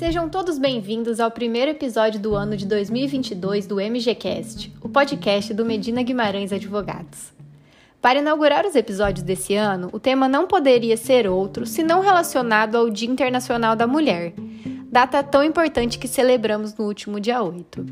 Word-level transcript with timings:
Sejam 0.00 0.30
todos 0.30 0.58
bem-vindos 0.58 1.20
ao 1.20 1.30
primeiro 1.30 1.72
episódio 1.72 2.18
do 2.18 2.34
ano 2.34 2.56
de 2.56 2.64
2022 2.64 3.66
do 3.66 3.74
MGCast, 3.74 4.72
o 4.80 4.88
podcast 4.88 5.52
do 5.52 5.62
Medina 5.62 6.02
Guimarães 6.02 6.54
Advogados. 6.54 7.34
Para 8.00 8.20
inaugurar 8.20 8.64
os 8.64 8.74
episódios 8.74 9.22
desse 9.22 9.54
ano, 9.54 9.90
o 9.92 10.00
tema 10.00 10.26
não 10.26 10.46
poderia 10.46 10.96
ser 10.96 11.28
outro 11.28 11.66
senão 11.66 12.00
relacionado 12.00 12.76
ao 12.76 12.88
Dia 12.88 13.10
Internacional 13.10 13.76
da 13.76 13.86
Mulher, 13.86 14.32
data 14.90 15.22
tão 15.22 15.44
importante 15.44 15.98
que 15.98 16.08
celebramos 16.08 16.74
no 16.74 16.86
último 16.86 17.20
dia 17.20 17.42
8. 17.42 17.84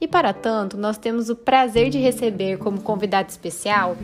E 0.00 0.06
para 0.06 0.32
tanto, 0.32 0.76
nós 0.76 0.98
temos 0.98 1.30
o 1.30 1.34
prazer 1.34 1.90
de 1.90 1.98
receber 1.98 2.58
como 2.58 2.80
convidada 2.80 3.28
especial 3.28 3.96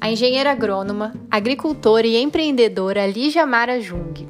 a 0.00 0.10
engenheira 0.10 0.50
agrônoma, 0.50 1.12
agricultora 1.30 2.06
e 2.06 2.16
empreendedora 2.16 3.06
Lígia 3.06 3.44
Mara 3.44 3.82
Jung, 3.82 4.26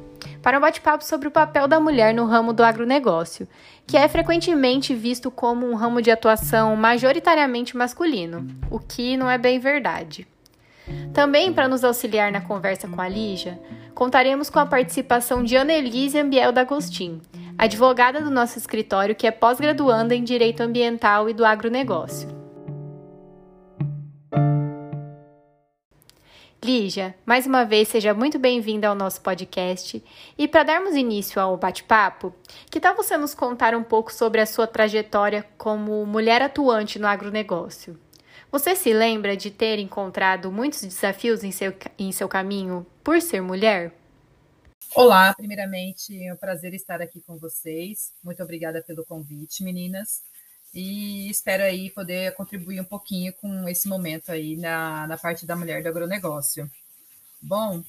para 0.47 0.59
um 0.59 0.61
bate-papo 0.61 1.03
sobre 1.03 1.27
o 1.27 1.31
papel 1.31 1.67
da 1.67 1.77
mulher 1.77 2.13
no 2.13 2.25
ramo 2.25 2.53
do 2.53 2.63
agronegócio, 2.63 3.45
que 3.85 3.97
é 3.97 4.07
frequentemente 4.07 4.95
visto 4.95 5.29
como 5.29 5.69
um 5.69 5.75
ramo 5.75 6.01
de 6.01 6.09
atuação 6.09 6.73
majoritariamente 6.73 7.75
masculino, 7.75 8.47
o 8.71 8.79
que 8.79 9.17
não 9.17 9.29
é 9.29 9.37
bem 9.37 9.59
verdade. 9.59 10.25
Também, 11.13 11.51
para 11.51 11.67
nos 11.67 11.83
auxiliar 11.83 12.31
na 12.31 12.39
conversa 12.39 12.87
com 12.87 13.01
a 13.01 13.09
Lígia, 13.09 13.59
contaremos 13.93 14.49
com 14.49 14.59
a 14.59 14.65
participação 14.65 15.43
de 15.43 15.57
Annelise 15.57 16.17
Ambiel 16.17 16.53
D'Agostin, 16.53 17.21
advogada 17.57 18.21
do 18.21 18.31
nosso 18.31 18.57
escritório 18.57 19.15
que 19.15 19.27
é 19.27 19.31
pós-graduanda 19.31 20.15
em 20.15 20.23
Direito 20.23 20.61
Ambiental 20.61 21.29
e 21.29 21.33
do 21.33 21.43
Agronegócio. 21.43 22.36
Lígia, 26.63 27.15
mais 27.23 27.45
uma 27.45 27.63
vez 27.63 27.87
seja 27.87 28.15
muito 28.15 28.39
bem-vinda 28.39 28.87
ao 28.87 28.95
nosso 28.95 29.21
podcast. 29.21 30.03
E 30.35 30.47
para 30.47 30.63
darmos 30.63 30.95
início 30.95 31.39
ao 31.39 31.55
bate-papo, 31.55 32.33
que 32.71 32.79
tal 32.79 32.95
você 32.95 33.15
nos 33.15 33.35
contar 33.35 33.75
um 33.75 33.83
pouco 33.83 34.11
sobre 34.11 34.41
a 34.41 34.45
sua 34.45 34.65
trajetória 34.65 35.45
como 35.55 36.03
mulher 36.05 36.41
atuante 36.41 36.97
no 36.97 37.05
agronegócio? 37.05 37.99
Você 38.51 38.75
se 38.75 38.91
lembra 38.91 39.37
de 39.37 39.51
ter 39.51 39.77
encontrado 39.77 40.51
muitos 40.51 40.81
desafios 40.81 41.43
em 41.43 41.51
seu, 41.51 41.73
em 41.97 42.11
seu 42.11 42.27
caminho 42.27 42.85
por 43.03 43.21
ser 43.21 43.41
mulher? 43.41 43.93
Olá, 44.95 45.35
primeiramente 45.35 46.23
é 46.25 46.33
um 46.33 46.37
prazer 46.37 46.73
estar 46.73 47.01
aqui 47.01 47.21
com 47.21 47.37
vocês. 47.37 48.13
Muito 48.23 48.41
obrigada 48.41 48.81
pelo 48.81 49.05
convite, 49.05 49.63
meninas. 49.63 50.23
E 50.73 51.29
espero 51.29 51.63
aí 51.63 51.89
poder 51.89 52.33
contribuir 52.35 52.79
um 52.79 52.85
pouquinho 52.85 53.33
com 53.33 53.67
esse 53.67 53.87
momento 53.87 54.31
aí 54.31 54.55
na, 54.55 55.07
na 55.07 55.17
parte 55.17 55.45
da 55.45 55.55
mulher 55.55 55.81
do 55.81 55.89
agronegócio. 55.89 56.69
Bom, 57.41 57.83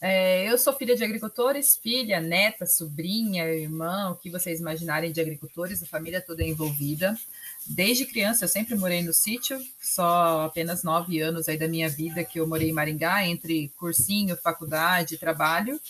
é, 0.00 0.48
eu 0.48 0.56
sou 0.56 0.72
filha 0.72 0.94
de 0.94 1.02
agricultores, 1.02 1.76
filha, 1.76 2.20
neta, 2.20 2.66
sobrinha, 2.66 3.44
irmã, 3.46 4.10
o 4.10 4.14
que 4.14 4.30
vocês 4.30 4.60
imaginarem 4.60 5.10
de 5.10 5.20
agricultores, 5.20 5.82
a 5.82 5.86
família 5.86 6.20
toda 6.20 6.42
é 6.44 6.46
envolvida. 6.46 7.18
Desde 7.66 8.06
criança 8.06 8.44
eu 8.44 8.48
sempre 8.48 8.76
morei 8.76 9.02
no 9.02 9.12
sítio, 9.12 9.58
só 9.80 10.42
apenas 10.42 10.84
nove 10.84 11.20
anos 11.20 11.48
aí 11.48 11.58
da 11.58 11.66
minha 11.66 11.88
vida 11.88 12.24
que 12.24 12.38
eu 12.38 12.46
morei 12.46 12.70
em 12.70 12.72
Maringá, 12.72 13.26
entre 13.26 13.70
cursinho, 13.76 14.36
faculdade, 14.36 15.18
trabalho, 15.18 15.80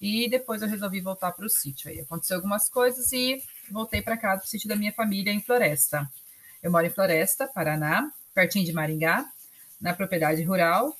e 0.00 0.28
depois 0.30 0.62
eu 0.62 0.68
resolvi 0.68 1.00
voltar 1.00 1.32
para 1.32 1.44
o 1.44 1.50
sítio. 1.50 1.90
Aí 1.90 2.00
aconteceu 2.00 2.36
algumas 2.36 2.70
coisas 2.70 3.12
e 3.12 3.42
voltei 3.72 4.02
para 4.02 4.16
casa, 4.16 4.38
para 4.38 4.46
o 4.46 4.48
sítio 4.48 4.68
da 4.68 4.76
minha 4.76 4.92
família 4.92 5.32
em 5.32 5.40
Floresta. 5.40 6.08
Eu 6.62 6.70
moro 6.70 6.86
em 6.86 6.90
Floresta, 6.90 7.46
Paraná, 7.46 8.10
pertinho 8.34 8.64
de 8.64 8.72
Maringá, 8.72 9.24
na 9.80 9.94
propriedade 9.94 10.42
rural. 10.42 10.96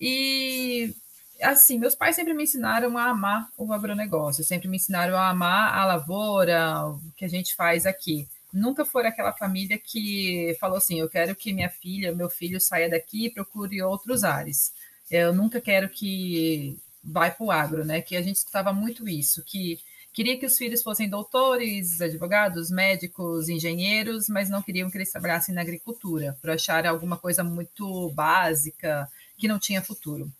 E 0.00 0.94
assim, 1.40 1.78
meus 1.78 1.94
pais 1.94 2.16
sempre 2.16 2.34
me 2.34 2.44
ensinaram 2.44 2.96
a 2.96 3.04
amar 3.04 3.50
o 3.56 3.72
agronegócio, 3.72 4.44
sempre 4.44 4.68
me 4.68 4.76
ensinaram 4.76 5.16
a 5.16 5.28
amar 5.28 5.74
a 5.74 5.84
lavoura, 5.84 6.86
o 6.86 7.00
que 7.16 7.24
a 7.24 7.28
gente 7.28 7.54
faz 7.54 7.86
aqui. 7.86 8.28
Nunca 8.52 8.84
foi 8.84 9.06
aquela 9.06 9.32
família 9.32 9.78
que 9.78 10.56
falou 10.60 10.76
assim: 10.76 11.00
eu 11.00 11.08
quero 11.08 11.34
que 11.34 11.52
minha 11.52 11.70
filha, 11.70 12.14
meu 12.14 12.28
filho 12.28 12.60
saia 12.60 12.88
daqui 12.88 13.26
e 13.26 13.30
procure 13.30 13.82
outros 13.82 14.24
ares. 14.24 14.72
Eu 15.10 15.32
nunca 15.34 15.60
quero 15.60 15.88
que 15.88 16.78
vai 17.02 17.30
para 17.30 17.44
o 17.44 17.50
agro, 17.50 17.84
né? 17.84 18.00
Que 18.00 18.16
a 18.16 18.22
gente 18.22 18.36
escutava 18.36 18.72
muito 18.72 19.08
isso, 19.08 19.42
que 19.44 19.80
queria 20.12 20.38
que 20.38 20.46
os 20.46 20.56
filhos 20.56 20.82
fossem 20.82 21.08
doutores, 21.08 22.00
advogados, 22.00 22.70
médicos, 22.70 23.48
engenheiros, 23.48 24.28
mas 24.28 24.50
não 24.50 24.62
queriam 24.62 24.90
que 24.90 24.98
eles 24.98 25.10
trabalhassem 25.10 25.54
na 25.54 25.62
agricultura, 25.62 26.36
por 26.40 26.50
achar 26.50 26.86
alguma 26.86 27.16
coisa 27.16 27.42
muito 27.42 28.10
básica, 28.10 29.08
que 29.38 29.48
não 29.48 29.58
tinha 29.58 29.82
futuro. 29.82 30.30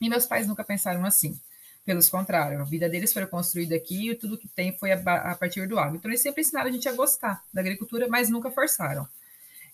E 0.00 0.08
meus 0.08 0.26
pais 0.26 0.48
nunca 0.48 0.64
pensaram 0.64 1.04
assim. 1.04 1.38
Pelos 1.84 2.08
contrário, 2.08 2.60
a 2.60 2.64
vida 2.64 2.88
deles 2.88 3.12
foi 3.12 3.26
construída 3.26 3.74
aqui 3.74 4.10
e 4.10 4.14
tudo 4.14 4.38
que 4.38 4.46
tem 4.46 4.76
foi 4.76 4.92
a, 4.92 5.34
partir 5.34 5.66
do 5.66 5.78
agro. 5.78 5.96
Então, 5.96 6.10
eles 6.10 6.20
sempre 6.20 6.42
ensinaram 6.42 6.68
a 6.68 6.72
gente 6.72 6.88
a 6.88 6.92
gostar 6.92 7.42
da 7.52 7.60
agricultura, 7.60 8.06
mas 8.08 8.30
nunca 8.30 8.50
forçaram. 8.52 9.06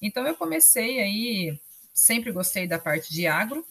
Então, 0.01 0.27
eu 0.27 0.35
comecei 0.35 1.01
aí, 1.01 1.61
sempre 1.93 2.33
gostei 2.33 2.67
da 2.67 2.79
parte 2.79 3.13
de 3.13 3.27
agro, 3.27 3.67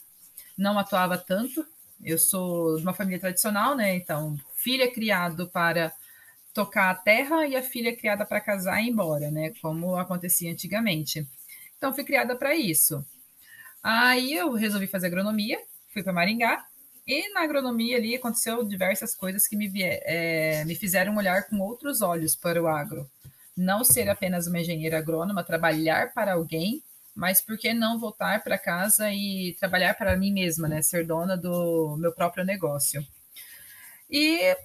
não 0.56 0.78
atuava 0.78 1.18
tanto, 1.18 1.66
eu 2.04 2.18
sou 2.18 2.78
de 2.78 2.84
uma 2.84 2.94
família 2.94 3.20
tradicional, 3.20 3.76
né? 3.76 3.96
Então, 3.96 4.38
filha 4.68 4.92
criado 4.92 5.48
para 5.48 5.94
tocar 6.54 6.90
a 6.90 6.96
terra 6.96 7.48
e 7.48 7.56
a 7.56 7.64
filha 7.64 7.96
criada 7.96 8.26
para 8.26 8.42
casar 8.42 8.82
e 8.82 8.88
ir 8.88 8.90
embora, 8.90 9.32
né? 9.32 9.54
Como 9.62 9.96
acontecia 9.96 10.52
antigamente. 10.52 11.26
Então, 11.78 11.94
fui 11.94 12.04
criada 12.04 12.36
para 12.36 12.54
isso. 12.54 13.06
Aí 13.82 14.34
eu 14.34 14.52
resolvi 14.52 14.86
fazer 14.86 15.08
agronomia, 15.08 15.58
fui 15.94 16.04
para 16.04 16.12
Maringá, 16.12 16.66
e 17.08 17.32
na 17.34 17.44
agronomia 17.44 17.96
ali 17.96 18.14
aconteceu 18.14 18.62
diversas 18.62 19.16
coisas 19.16 19.48
que 19.48 19.56
me, 19.56 19.72
é, 19.74 20.66
me 20.66 20.76
fizeram 20.76 21.16
olhar 21.16 21.48
com 21.48 21.60
outros 21.60 22.02
olhos 22.02 22.36
para 22.36 22.62
o 22.62 22.68
agro. 22.68 23.10
Não 23.56 23.86
ser 23.86 24.10
apenas 24.10 24.48
uma 24.48 24.60
engenheira 24.60 24.98
agrônoma, 24.98 25.46
trabalhar 25.46 26.14
para 26.14 26.34
alguém, 26.34 26.84
mas 27.16 27.40
por 27.40 27.58
que 27.58 27.74
não 27.74 27.98
voltar 27.98 28.44
para 28.44 28.58
casa 28.58 29.14
e 29.14 29.56
trabalhar 29.62 29.94
para 29.94 30.18
mim 30.18 30.34
mesma, 30.34 30.68
né? 30.68 30.82
Ser 30.82 31.08
dona 31.08 31.38
do 31.38 31.96
meu 31.98 32.12
próprio 32.12 32.44
negócio. 32.44 33.08
E 34.10 34.56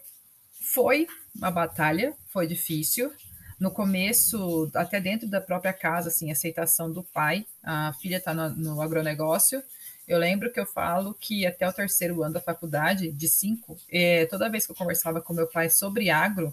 foi 0.60 1.06
uma 1.34 1.50
batalha, 1.50 2.14
foi 2.28 2.46
difícil. 2.46 3.12
No 3.58 3.70
começo, 3.70 4.70
até 4.74 5.00
dentro 5.00 5.28
da 5.28 5.40
própria 5.40 5.72
casa, 5.72 6.08
assim, 6.08 6.30
aceitação 6.30 6.90
do 6.90 7.02
pai. 7.02 7.46
A 7.62 7.92
filha 7.94 8.16
está 8.16 8.34
no, 8.34 8.50
no 8.50 8.80
agronegócio. 8.82 9.62
Eu 10.06 10.18
lembro 10.18 10.52
que 10.52 10.58
eu 10.58 10.66
falo 10.66 11.14
que 11.14 11.46
até 11.46 11.68
o 11.68 11.72
terceiro 11.72 12.22
ano 12.22 12.34
da 12.34 12.40
faculdade, 12.40 13.12
de 13.12 13.28
cinco, 13.28 13.78
eh, 13.88 14.26
toda 14.26 14.50
vez 14.50 14.66
que 14.66 14.72
eu 14.72 14.76
conversava 14.76 15.20
com 15.20 15.32
meu 15.32 15.46
pai 15.46 15.70
sobre 15.70 16.10
agro, 16.10 16.52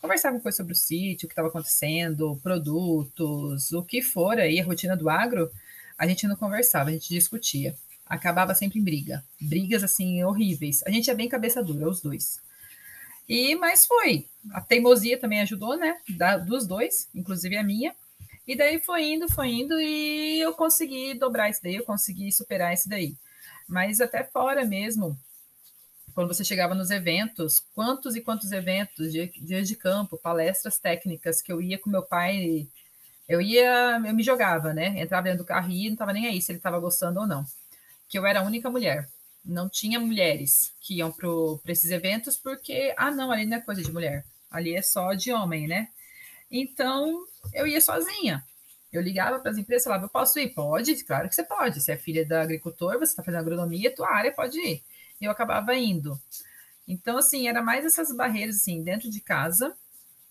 conversava 0.00 0.40
com 0.40 0.50
sobre 0.50 0.72
o 0.72 0.76
sítio, 0.76 1.26
o 1.26 1.28
que 1.28 1.32
estava 1.32 1.48
acontecendo, 1.48 2.40
produtos, 2.42 3.72
o 3.72 3.82
que 3.82 4.00
for 4.02 4.38
aí, 4.38 4.58
a 4.58 4.64
rotina 4.64 4.96
do 4.96 5.10
agro, 5.10 5.50
a 5.98 6.06
gente 6.06 6.26
não 6.26 6.36
conversava, 6.36 6.88
a 6.88 6.92
gente 6.92 7.10
discutia. 7.10 7.74
Acabava 8.10 8.56
sempre 8.56 8.80
em 8.80 8.82
briga. 8.82 9.24
Brigas, 9.40 9.84
assim, 9.84 10.24
horríveis. 10.24 10.82
A 10.84 10.90
gente 10.90 11.08
é 11.08 11.14
bem 11.14 11.28
cabeça 11.28 11.62
dura, 11.62 11.88
os 11.88 12.02
dois. 12.02 12.40
E, 13.28 13.54
mas 13.54 13.86
foi. 13.86 14.26
A 14.52 14.60
teimosia 14.60 15.16
também 15.16 15.40
ajudou, 15.42 15.76
né? 15.76 15.96
Da, 16.08 16.36
dos 16.36 16.66
dois, 16.66 17.08
inclusive 17.14 17.56
a 17.56 17.62
minha. 17.62 17.94
E 18.44 18.56
daí 18.56 18.80
foi 18.80 19.12
indo, 19.12 19.30
foi 19.30 19.48
indo, 19.48 19.80
e 19.80 20.40
eu 20.40 20.52
consegui 20.54 21.14
dobrar 21.14 21.48
isso 21.48 21.62
daí, 21.62 21.76
eu 21.76 21.84
consegui 21.84 22.32
superar 22.32 22.74
isso 22.74 22.88
daí. 22.88 23.14
Mas 23.68 24.00
até 24.00 24.24
fora 24.24 24.64
mesmo, 24.64 25.16
quando 26.12 26.26
você 26.26 26.42
chegava 26.42 26.74
nos 26.74 26.90
eventos, 26.90 27.62
quantos 27.72 28.16
e 28.16 28.20
quantos 28.20 28.50
eventos, 28.50 29.12
dias 29.12 29.68
de 29.68 29.76
campo, 29.76 30.18
palestras 30.18 30.80
técnicas 30.80 31.40
que 31.40 31.52
eu 31.52 31.62
ia 31.62 31.78
com 31.78 31.88
meu 31.88 32.02
pai, 32.02 32.66
eu 33.28 33.40
ia, 33.40 34.02
eu 34.04 34.14
me 34.14 34.24
jogava, 34.24 34.74
né? 34.74 35.00
Entrava 35.00 35.22
dentro 35.22 35.44
do 35.44 35.46
carro 35.46 35.70
e 35.70 35.84
não 35.84 35.92
estava 35.92 36.12
nem 36.12 36.26
aí 36.26 36.42
se 36.42 36.50
ele 36.50 36.58
estava 36.58 36.80
gostando 36.80 37.20
ou 37.20 37.28
não. 37.28 37.44
Que 38.10 38.18
eu 38.18 38.26
era 38.26 38.40
a 38.40 38.42
única 38.42 38.68
mulher. 38.68 39.08
Não 39.42 39.70
tinha 39.70 39.98
mulheres 39.98 40.74
que 40.82 40.96
iam 40.98 41.10
para 41.10 41.72
esses 41.72 41.90
eventos 41.90 42.36
porque, 42.36 42.94
ah, 42.98 43.10
não, 43.10 43.32
ali 43.32 43.46
não 43.46 43.56
é 43.56 43.60
coisa 43.60 43.82
de 43.82 43.90
mulher, 43.90 44.26
ali 44.50 44.74
é 44.74 44.82
só 44.82 45.14
de 45.14 45.32
homem, 45.32 45.66
né? 45.66 45.88
Então, 46.50 47.24
eu 47.54 47.66
ia 47.66 47.80
sozinha. 47.80 48.44
Eu 48.92 49.00
ligava 49.00 49.38
para 49.38 49.50
as 49.50 49.56
empresas 49.56 49.84
e 49.84 49.88
falava, 49.88 50.04
eu 50.04 50.10
posso 50.10 50.38
ir? 50.38 50.50
Pode, 50.52 51.02
claro 51.04 51.26
que 51.26 51.34
você 51.34 51.44
pode. 51.44 51.80
Você 51.80 51.92
é 51.92 51.96
filha 51.96 52.26
da 52.26 52.42
agricultor, 52.42 52.98
você 52.98 53.12
está 53.12 53.22
fazendo 53.22 53.40
agronomia, 53.40 53.94
tua 53.94 54.10
área 54.10 54.30
pode 54.30 54.58
ir 54.58 54.82
eu 55.20 55.30
acabava 55.30 55.74
indo. 55.76 56.18
Então, 56.88 57.18
assim, 57.18 57.46
era 57.46 57.62
mais 57.62 57.84
essas 57.84 58.14
barreiras, 58.14 58.56
assim, 58.56 58.82
dentro 58.82 59.10
de 59.10 59.20
casa 59.20 59.74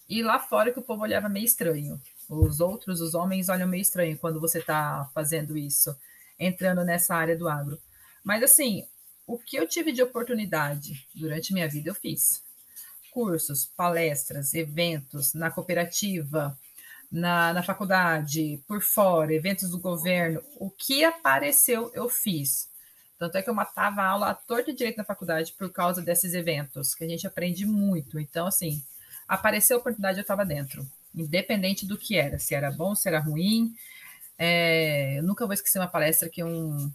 e 0.07 0.23
lá 0.23 0.39
fora 0.39 0.71
que 0.71 0.79
o 0.79 0.83
povo 0.83 1.03
olhava 1.03 1.29
meio 1.29 1.45
estranho. 1.45 2.01
Os 2.27 2.59
outros, 2.59 2.99
os 3.01 3.13
homens, 3.13 3.49
olham 3.49 3.67
meio 3.67 3.81
estranho 3.81 4.17
quando 4.17 4.39
você 4.39 4.59
está 4.59 5.09
fazendo 5.13 5.57
isso, 5.57 5.95
entrando 6.39 6.83
nessa 6.83 7.15
área 7.15 7.37
do 7.37 7.49
agro. 7.49 7.79
Mas, 8.23 8.41
assim, 8.43 8.87
o 9.27 9.37
que 9.37 9.57
eu 9.57 9.67
tive 9.67 9.91
de 9.91 10.01
oportunidade 10.01 11.07
durante 11.13 11.53
minha 11.53 11.67
vida, 11.67 11.89
eu 11.89 11.95
fiz. 11.95 12.43
Cursos, 13.11 13.65
palestras, 13.65 14.53
eventos 14.53 15.33
na 15.33 15.51
cooperativa, 15.51 16.57
na, 17.11 17.53
na 17.53 17.63
faculdade, 17.63 18.63
por 18.67 18.81
fora, 18.81 19.33
eventos 19.33 19.69
do 19.71 19.79
governo. 19.79 20.41
O 20.55 20.69
que 20.69 21.03
apareceu, 21.03 21.91
eu 21.93 22.07
fiz. 22.09 22.69
Tanto 23.17 23.37
é 23.37 23.41
que 23.41 23.49
eu 23.49 23.53
matava 23.53 24.01
a 24.01 24.07
aula 24.07 24.29
à 24.29 24.33
torta 24.33 24.71
e 24.71 24.73
direito 24.73 24.97
na 24.97 25.03
faculdade 25.03 25.53
por 25.57 25.69
causa 25.71 26.01
desses 26.01 26.33
eventos, 26.33 26.95
que 26.95 27.03
a 27.03 27.07
gente 27.07 27.27
aprende 27.27 27.65
muito. 27.65 28.19
Então, 28.19 28.47
assim, 28.47 28.81
apareceu 29.27 29.77
a 29.77 29.79
oportunidade, 29.79 30.19
eu 30.19 30.21
estava 30.21 30.45
dentro, 30.45 30.87
independente 31.13 31.85
do 31.85 31.97
que 31.97 32.15
era, 32.15 32.39
se 32.39 32.55
era 32.55 32.71
bom, 32.71 32.95
se 32.95 33.09
era 33.09 33.19
ruim. 33.19 33.75
É, 34.41 35.19
eu 35.19 35.23
nunca 35.23 35.45
vou 35.45 35.53
esquecer 35.53 35.79
uma 35.79 35.87
palestra 35.87 36.29
que 36.29 36.41
um, 36.41 36.89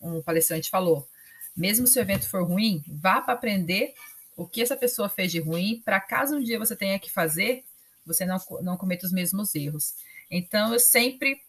um 0.00 0.20
palestrante 0.20 0.68
falou. 0.68 1.08
Mesmo 1.56 1.86
se 1.86 1.98
o 1.98 2.02
evento 2.02 2.28
for 2.28 2.42
ruim, 2.42 2.82
vá 2.88 3.20
para 3.20 3.34
aprender 3.34 3.94
o 4.36 4.46
que 4.46 4.60
essa 4.60 4.76
pessoa 4.76 5.08
fez 5.08 5.30
de 5.30 5.40
ruim, 5.40 5.80
para 5.84 6.00
caso 6.00 6.36
um 6.36 6.42
dia 6.42 6.58
você 6.58 6.74
tenha 6.74 6.98
que 6.98 7.10
fazer, 7.10 7.64
você 8.04 8.26
não, 8.26 8.38
não 8.62 8.76
cometa 8.76 9.06
os 9.06 9.12
mesmos 9.12 9.54
erros. 9.54 9.94
Então, 10.30 10.72
eu 10.72 10.80
sempre 10.80 11.40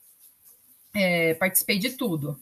é, 0.94 1.34
participei 1.34 1.80
de 1.80 1.92
tudo. 1.92 2.40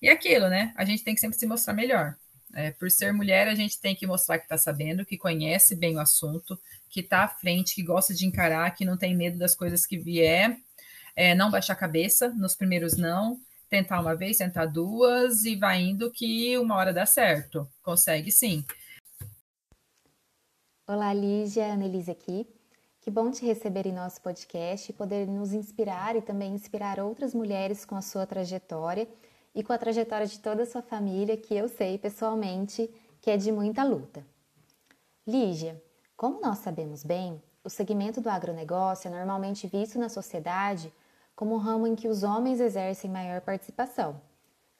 E 0.00 0.08
aquilo, 0.08 0.48
né? 0.48 0.72
A 0.76 0.84
gente 0.84 1.02
tem 1.02 1.14
que 1.14 1.20
sempre 1.20 1.38
se 1.38 1.46
mostrar 1.46 1.74
melhor. 1.74 2.16
É, 2.54 2.70
por 2.70 2.90
ser 2.90 3.12
mulher, 3.12 3.48
a 3.48 3.54
gente 3.54 3.80
tem 3.80 3.94
que 3.94 4.06
mostrar 4.06 4.38
que 4.38 4.44
está 4.44 4.56
sabendo, 4.56 5.04
que 5.04 5.16
conhece 5.16 5.74
bem 5.74 5.96
o 5.96 6.00
assunto, 6.00 6.58
que 6.88 7.00
está 7.00 7.24
à 7.24 7.28
frente, 7.28 7.74
que 7.74 7.82
gosta 7.82 8.14
de 8.14 8.24
encarar, 8.24 8.70
que 8.74 8.84
não 8.84 8.96
tem 8.96 9.16
medo 9.16 9.38
das 9.38 9.54
coisas 9.54 9.86
que 9.86 9.98
vier, 9.98 10.58
é, 11.16 11.34
não 11.34 11.50
baixar 11.50 11.72
a 11.72 11.76
cabeça 11.76 12.28
nos 12.28 12.54
primeiros 12.54 12.96
não, 12.96 13.40
tentar 13.70 14.00
uma 14.00 14.14
vez, 14.14 14.36
tentar 14.36 14.66
duas 14.66 15.46
e 15.46 15.56
vai 15.56 15.80
indo 15.80 16.10
que 16.10 16.56
uma 16.58 16.76
hora 16.76 16.92
dá 16.92 17.06
certo. 17.06 17.66
Consegue 17.82 18.30
sim. 18.30 18.62
Olá, 20.86 21.12
Lígia, 21.14 21.72
Annelise 21.72 22.10
aqui. 22.10 22.46
Que 23.00 23.10
bom 23.10 23.30
te 23.30 23.46
receber 23.46 23.86
em 23.86 23.92
nosso 23.92 24.20
podcast 24.20 24.90
e 24.90 24.94
poder 24.94 25.26
nos 25.26 25.52
inspirar 25.52 26.16
e 26.16 26.20
também 26.20 26.52
inspirar 26.52 27.00
outras 27.00 27.34
mulheres 27.34 27.84
com 27.84 27.96
a 27.96 28.02
sua 28.02 28.26
trajetória 28.26 29.08
e 29.54 29.62
com 29.62 29.72
a 29.72 29.78
trajetória 29.78 30.26
de 30.26 30.38
toda 30.38 30.64
a 30.64 30.66
sua 30.66 30.82
família, 30.82 31.36
que 31.36 31.54
eu 31.54 31.68
sei 31.68 31.96
pessoalmente 31.98 32.90
que 33.22 33.30
é 33.30 33.36
de 33.36 33.50
muita 33.50 33.82
luta. 33.82 34.24
Lígia, 35.26 35.82
como 36.16 36.40
nós 36.40 36.58
sabemos 36.58 37.02
bem, 37.02 37.42
o 37.64 37.70
segmento 37.70 38.20
do 38.20 38.28
agronegócio 38.28 39.08
é 39.08 39.10
normalmente 39.10 39.66
visto 39.66 39.98
na 39.98 40.08
sociedade 40.08 40.92
como 41.36 41.58
ramo 41.58 41.86
em 41.86 41.94
que 41.94 42.08
os 42.08 42.22
homens 42.22 42.58
exercem 42.58 43.10
maior 43.10 43.42
participação, 43.42 44.20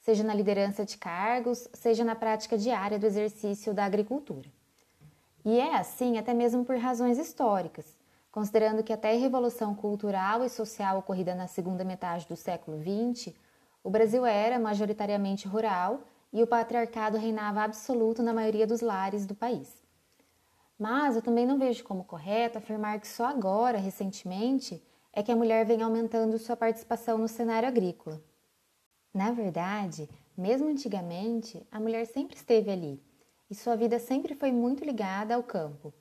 seja 0.01 0.25
na 0.25 0.35
liderança 0.35 0.85
de 0.85 0.97
cargos, 0.97 1.69
seja 1.75 2.03
na 2.03 2.17
prática 2.17 2.57
diária 2.57 2.99
do 2.99 3.05
exercício 3.05 3.75
da 3.75 3.85
agricultura. 3.85 4.49
E 5.45 5.61
é 5.61 5.77
assim 5.77 6.17
até 6.17 6.33
mesmo 6.33 6.65
por 6.65 6.77
razões 6.77 7.19
históricas, 7.19 7.87
considerando 8.33 8.83
que 8.83 8.93
até 8.93 9.13
a 9.13 9.19
revolução 9.19 9.75
cultural 9.75 10.43
e 10.43 10.49
social 10.49 10.99
ocorrida 10.99 11.35
na 11.35 11.47
segunda 11.47 11.85
metade 11.85 12.27
do 12.27 12.35
século 12.35 12.79
XX 12.79 13.35
o 13.85 13.91
Brasil 13.91 14.27
era 14.27 14.59
majoritariamente 14.59 15.47
rural 15.47 16.01
e 16.33 16.43
o 16.43 16.47
patriarcado 16.47 17.17
reinava 17.17 17.63
absoluto 17.63 18.21
na 18.21 18.33
maioria 18.33 18.67
dos 18.67 18.81
lares 18.81 19.25
do 19.25 19.35
país. 19.35 19.73
Mas 20.77 21.15
eu 21.15 21.23
também 21.23 21.47
não 21.47 21.57
vejo 21.57 21.85
como 21.85 22.03
correto 22.03 22.59
afirmar 22.59 22.99
que 22.99 23.07
só 23.07 23.27
agora, 23.27 23.79
recentemente, 23.79 24.83
é 25.17 25.23
que 25.23 25.33
a 25.33 25.37
mulher 25.37 25.65
vem 25.65 25.81
aumentando 25.81 26.39
sua 26.39 26.55
participação 26.55 27.17
no 27.17 27.27
cenário 27.27 27.67
agrícola. 27.67 28.23
Na 29.15 29.33
verdade, 29.33 30.11
mesmo 30.37 30.69
antigamente, 30.69 31.67
a 31.73 31.81
mulher 31.81 32.05
sempre 32.05 32.37
esteve 32.37 32.71
ali 32.71 33.03
e 33.49 33.55
sua 33.55 33.75
vida 33.77 33.99
sempre 33.99 34.35
foi 34.35 34.53
muito 34.53 34.85
ligada 34.85 35.35
ao 35.35 35.43
campo. 35.43 35.95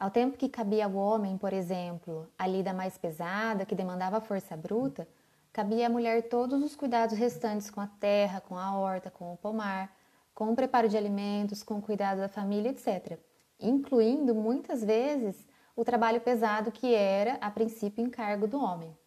Ao 0.00 0.10
tempo 0.10 0.38
que 0.38 0.48
cabia 0.48 0.86
ao 0.86 0.94
homem, 0.94 1.36
por 1.36 1.52
exemplo, 1.52 2.26
a 2.38 2.46
lida 2.46 2.72
mais 2.72 2.96
pesada 2.96 3.66
que 3.66 3.74
demandava 3.74 4.18
força 4.18 4.56
bruta, 4.56 5.06
cabia 5.52 5.86
à 5.86 5.90
mulher 5.90 6.30
todos 6.30 6.62
os 6.62 6.74
cuidados 6.74 7.18
restantes 7.18 7.68
com 7.68 7.82
a 7.82 7.86
terra, 7.86 8.40
com 8.40 8.56
a 8.56 8.78
horta, 8.78 9.10
com 9.10 9.30
o 9.30 9.36
pomar, 9.36 9.94
com 10.34 10.50
o 10.50 10.56
preparo 10.56 10.88
de 10.88 10.96
alimentos, 10.96 11.62
com 11.62 11.74
o 11.74 11.82
cuidado 11.82 12.22
da 12.22 12.30
família, 12.30 12.70
etc. 12.70 13.18
Incluindo, 13.60 14.34
muitas 14.34 14.82
vezes, 14.82 15.46
o 15.78 15.84
trabalho 15.84 16.20
pesado 16.20 16.72
que 16.72 16.92
era, 16.92 17.34
a 17.34 17.48
princípio, 17.52 18.04
encargo 18.04 18.48
do 18.48 18.60
homem. 18.60 18.98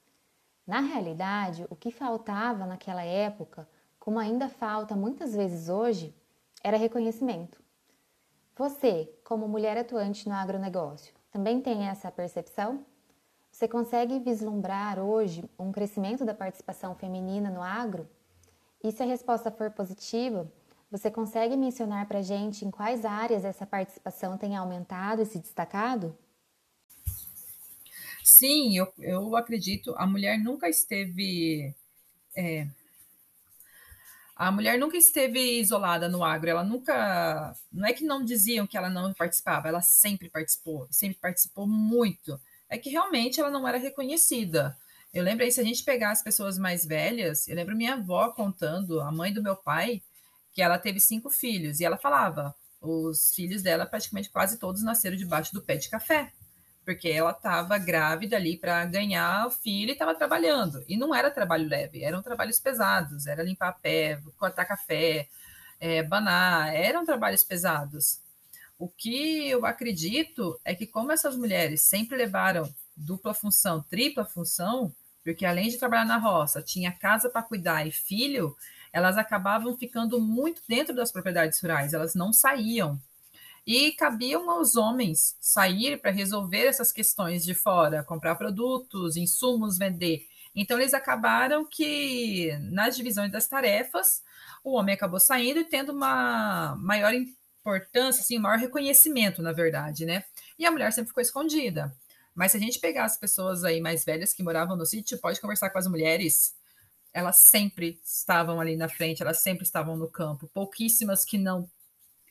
Na 0.66 0.80
realidade, 0.80 1.68
o 1.70 1.76
que 1.76 1.92
faltava 1.92 2.66
naquela 2.66 3.04
época, 3.04 3.68
como 4.00 4.18
ainda 4.18 4.48
falta 4.48 4.96
muitas 4.96 5.36
vezes 5.36 5.68
hoje, 5.68 6.16
era 6.64 6.78
reconhecimento. 6.78 7.62
Você, 8.56 9.14
como 9.22 9.50
mulher 9.50 9.78
atuante 9.78 10.30
no 10.30 10.34
agronegócio, 10.34 11.14
também 11.30 11.60
tem 11.60 11.90
essa 11.90 12.10
percepção? 12.10 12.86
Você 13.52 13.68
consegue 13.68 14.18
vislumbrar 14.20 14.98
hoje 14.98 15.44
um 15.60 15.74
crescimento 15.74 16.24
da 16.24 16.34
participação 16.34 16.96
feminina 16.96 17.50
no 17.50 17.62
agro? 17.62 18.08
E 18.82 18.94
se 18.94 19.04
a 19.04 19.06
resposta 19.06 19.52
for 19.52 19.72
positiva, 19.72 20.50
você 20.90 21.12
consegue 21.12 21.58
mencionar 21.58 22.08
para 22.08 22.22
gente 22.22 22.64
em 22.64 22.72
quais 22.72 23.04
áreas 23.04 23.44
essa 23.44 23.66
participação 23.66 24.38
tem 24.38 24.56
aumentado 24.56 25.22
e 25.22 25.26
se 25.26 25.38
destacado? 25.38 26.18
Sim, 28.24 28.78
eu, 28.78 28.92
eu 29.00 29.36
acredito. 29.36 29.94
A 29.98 30.06
mulher 30.08 30.38
nunca 30.38 30.70
esteve. 30.70 31.74
É, 32.36 32.68
a 34.36 34.52
mulher 34.52 34.78
nunca 34.80 34.98
esteve 34.98 35.60
isolada 35.60 36.10
no 36.10 36.24
agro. 36.24 36.50
Ela 36.50 36.64
nunca. 36.64 37.56
Não 37.72 37.88
é 37.88 37.94
que 37.94 38.04
não 38.04 38.24
diziam 38.24 38.68
que 38.68 38.78
ela 38.78 38.90
não 38.90 39.14
participava, 39.14 39.68
ela 39.68 39.82
sempre 39.82 40.30
participou, 40.30 40.88
sempre 40.92 41.20
participou 41.20 41.68
muito 41.68 42.40
é 42.72 42.78
que 42.78 42.90
realmente 42.90 43.40
ela 43.40 43.52
não 43.52 43.68
era 43.68 43.78
reconhecida. 43.78 44.76
Eu 45.14 45.24
lembro 45.24 45.44
aí, 45.44 45.52
se 45.52 45.60
a 45.60 45.64
gente 45.64 45.84
pegar 45.84 46.12
as 46.12 46.24
pessoas 46.24 46.58
mais 46.58 46.86
velhas, 46.86 47.46
eu 47.48 47.56
lembro 47.56 47.76
minha 47.76 47.96
avó 47.96 48.30
contando, 48.30 49.02
a 49.02 49.12
mãe 49.12 49.34
do 49.34 49.44
meu 49.44 49.58
pai, 49.58 50.02
que 50.54 50.62
ela 50.62 50.80
teve 50.80 51.00
cinco 51.02 51.30
filhos, 51.30 51.82
e 51.82 51.86
ela 51.86 51.98
falava, 51.98 52.56
os 52.80 53.36
filhos 53.36 53.62
dela 53.62 53.86
praticamente 53.86 54.30
quase 54.30 54.58
todos 54.58 54.82
nasceram 54.82 55.18
debaixo 55.18 55.54
do 55.54 55.62
pé 55.62 55.76
de 55.76 55.90
café, 55.90 56.32
porque 56.84 57.10
ela 57.10 57.32
estava 57.32 57.78
grávida 57.78 58.36
ali 58.36 58.58
para 58.58 58.86
ganhar 58.86 59.48
o 59.48 59.52
filho 59.52 59.90
e 59.90 59.94
estava 59.94 60.16
trabalhando. 60.16 60.84
E 60.88 60.98
não 60.98 61.14
era 61.14 61.30
trabalho 61.32 61.68
leve, 61.68 62.04
eram 62.04 62.22
trabalhos 62.22 62.60
pesados, 62.60 63.28
era 63.28 63.44
limpar 63.44 63.80
pé, 63.82 64.20
cortar 64.38 64.66
café, 64.66 65.28
é, 65.80 66.04
banar, 66.04 66.74
eram 66.76 67.06
trabalhos 67.06 67.44
pesados. 67.44 68.20
O 68.78 68.88
que 68.90 69.48
eu 69.48 69.66
acredito 69.66 70.60
é 70.66 70.74
que, 70.74 70.88
como 70.88 71.12
essas 71.12 71.36
mulheres 71.36 71.84
sempre 71.84 72.18
levaram 72.18 72.74
dupla 72.98 73.34
função, 73.34 73.84
tripla 73.84 74.26
função, 74.26 74.94
porque 75.24 75.46
além 75.46 75.70
de 75.70 75.78
trabalhar 75.78 76.06
na 76.06 76.18
roça, 76.18 76.64
tinha 76.64 76.92
casa 76.92 77.30
para 77.30 77.44
cuidar 77.44 77.86
e 77.86 77.92
filho, 77.92 78.56
elas 78.92 79.18
acabavam 79.18 79.78
ficando 79.78 80.20
muito 80.20 80.62
dentro 80.68 80.96
das 80.96 81.12
propriedades 81.12 81.60
rurais, 81.62 81.94
elas 81.94 82.16
não 82.16 82.34
saíam. 82.34 83.00
E 83.66 83.92
cabiam 83.92 84.50
aos 84.50 84.76
homens 84.76 85.36
sair 85.40 86.02
para 86.02 86.12
resolver 86.12 86.66
essas 86.66 86.92
questões 86.92 87.44
de 87.44 87.54
fora, 87.54 88.04
comprar 88.04 88.36
produtos, 88.36 89.16
insumos, 89.16 89.78
vender. 89.78 90.26
Então, 90.56 90.80
eles 90.80 90.94
acabaram 90.94 91.66
que, 91.66 92.52
nas 92.72 92.96
divisões 92.96 93.32
das 93.32 93.48
tarefas, 93.48 94.24
o 94.64 94.74
homem 94.74 94.94
acabou 94.94 95.20
saindo 95.20 95.60
e 95.60 95.66
tendo 95.66 95.92
uma 95.92 96.76
maior 96.80 97.14
importância, 97.14 98.22
assim, 98.22 98.38
o 98.38 98.42
maior 98.42 98.58
reconhecimento, 98.58 99.42
na 99.42 99.54
verdade, 99.54 100.06
né? 100.06 100.24
E 100.58 100.66
a 100.66 100.72
mulher 100.72 100.92
sempre 100.92 101.10
ficou 101.10 101.22
escondida. 101.22 101.96
Mas 102.34 102.52
se 102.52 102.58
a 102.58 102.60
gente 102.60 102.80
pegar 102.80 103.06
as 103.06 103.18
pessoas 103.18 103.64
aí 103.64 103.80
mais 103.80 104.04
velhas 104.04 104.34
que 104.34 104.44
moravam 104.44 104.76
no 104.76 104.86
sítio, 104.86 105.20
pode 105.20 105.40
conversar 105.40 105.70
com 105.70 105.78
as 105.78 105.88
mulheres, 105.88 106.56
elas 107.14 107.38
sempre 107.38 108.00
estavam 108.04 108.60
ali 108.60 108.76
na 108.76 108.90
frente, 108.90 109.22
elas 109.22 109.40
sempre 109.40 109.64
estavam 109.64 109.96
no 109.96 110.10
campo. 110.10 110.50
Pouquíssimas 110.54 111.24
que 111.24 111.38
não 111.38 111.70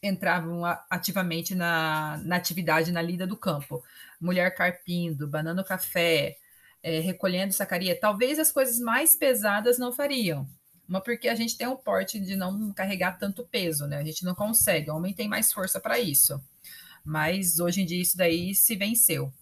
entravam 0.03 0.65
ativamente 0.89 1.55
na, 1.55 2.21
na 2.25 2.37
atividade, 2.37 2.93
na 2.93 3.03
lida 3.03 3.27
do 3.27 3.37
campo. 3.37 3.83
Mulher 4.21 4.55
carpindo, 4.55 5.29
banando 5.29 5.65
café, 5.65 6.37
é, 6.83 7.01
recolhendo 7.01 7.53
sacaria. 7.53 7.99
Talvez 7.99 8.39
as 8.39 8.51
coisas 8.51 8.79
mais 8.79 9.15
pesadas 9.15 9.79
não 9.79 9.93
fariam, 9.93 10.49
uma 10.89 11.01
porque 11.01 11.29
a 11.29 11.35
gente 11.35 11.57
tem 11.57 11.69
um 11.69 11.77
porte 11.77 12.19
de 12.19 12.35
não 12.35 12.73
carregar 12.73 13.19
tanto 13.19 13.45
peso, 13.45 13.87
né? 13.87 13.99
A 13.99 14.05
gente 14.05 14.25
não 14.25 14.35
consegue. 14.35 14.91
O 14.91 14.97
homem 14.97 15.15
tem 15.15 15.29
mais 15.29 15.53
força 15.53 15.79
para 15.79 16.01
isso. 16.01 16.43
Mas 17.05 17.61
hoje 17.61 17.83
em 17.83 17.87
dia 17.87 18.03
isso 18.03 18.17
daí 18.17 18.55
se 18.55 18.75
venceu. 18.75 19.33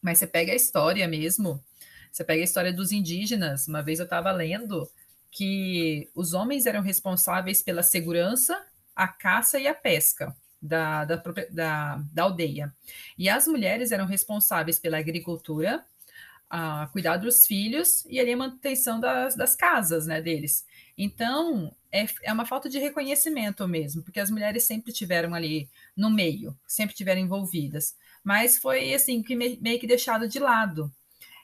Mas 0.00 0.18
você 0.18 0.26
pega 0.26 0.52
a 0.52 0.56
história 0.56 1.06
mesmo, 1.08 1.62
você 2.10 2.24
pega 2.24 2.40
a 2.40 2.44
história 2.44 2.72
dos 2.72 2.92
indígenas. 2.92 3.68
Uma 3.68 3.82
vez 3.82 3.98
eu 3.98 4.04
estava 4.04 4.30
lendo 4.32 4.90
que 5.30 6.08
os 6.14 6.32
homens 6.32 6.64
eram 6.64 6.80
responsáveis 6.80 7.60
pela 7.60 7.82
segurança, 7.82 8.64
a 8.94 9.08
caça 9.08 9.58
e 9.58 9.66
a 9.66 9.74
pesca 9.74 10.34
da, 10.60 11.04
da, 11.04 11.22
da, 11.50 11.96
da 12.12 12.22
aldeia. 12.22 12.74
E 13.18 13.28
as 13.28 13.46
mulheres 13.46 13.92
eram 13.92 14.06
responsáveis 14.06 14.78
pela 14.78 14.98
agricultura, 14.98 15.84
a 16.48 16.88
cuidar 16.92 17.16
dos 17.16 17.46
filhos 17.46 18.04
e 18.06 18.20
ali 18.20 18.32
a 18.32 18.36
manutenção 18.36 19.00
das, 19.00 19.34
das 19.34 19.56
casas 19.56 20.06
né, 20.06 20.20
deles. 20.20 20.64
Então, 20.96 21.74
é, 21.90 22.06
é 22.22 22.32
uma 22.32 22.46
falta 22.46 22.68
de 22.68 22.78
reconhecimento 22.78 23.66
mesmo, 23.66 24.02
porque 24.02 24.20
as 24.20 24.30
mulheres 24.30 24.62
sempre 24.62 24.92
tiveram 24.92 25.34
ali 25.34 25.68
no 25.96 26.10
meio, 26.10 26.56
sempre 26.66 26.94
tiveram 26.94 27.20
envolvidas, 27.20 27.96
mas 28.22 28.56
foi 28.56 28.94
assim, 28.94 29.22
que 29.22 29.34
meio 29.34 29.80
que 29.80 29.86
deixado 29.86 30.28
de 30.28 30.38
lado. 30.38 30.92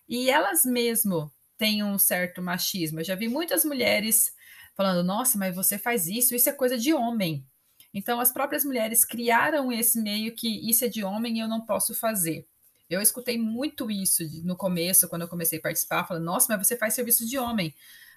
E 0.08 0.30
elas 0.30 0.64
mesmo 0.64 1.32
têm 1.58 1.84
um 1.84 1.98
certo 1.98 2.40
machismo. 2.40 3.00
Eu 3.00 3.04
já 3.04 3.14
vi 3.14 3.28
muitas 3.28 3.64
mulheres 3.64 4.34
falando: 4.80 5.04
nossa, 5.04 5.36
mas 5.36 5.54
você 5.54 5.76
faz 5.76 6.06
isso, 6.06 6.34
isso 6.34 6.48
é 6.48 6.52
coisa 6.52 6.78
de 6.78 6.94
homem. 6.94 7.46
Então, 7.92 8.18
as 8.18 8.32
próprias 8.32 8.64
mulheres 8.64 9.04
criaram 9.04 9.70
esse 9.70 10.00
meio 10.00 10.34
que 10.34 10.48
isso 10.70 10.84
é 10.86 10.88
de 10.88 11.04
homem 11.04 11.36
e 11.36 11.40
eu 11.40 11.48
não 11.48 11.60
posso 11.60 11.94
fazer. 11.94 12.46
Eu 12.88 13.02
escutei 13.02 13.36
muito 13.36 13.90
isso 13.90 14.22
no 14.42 14.56
começo, 14.56 15.06
quando 15.08 15.22
eu 15.22 15.28
comecei 15.28 15.58
a 15.58 15.62
participar, 15.62 16.06
falando, 16.06 16.24
nossa, 16.24 16.46
mas 16.48 16.66
você 16.66 16.76
faz 16.76 16.94
serviço 16.94 17.28
de 17.28 17.36
homem. 17.38 17.74